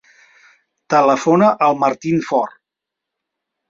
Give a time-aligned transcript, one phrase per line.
[0.93, 2.61] Telefona al Martín Fort.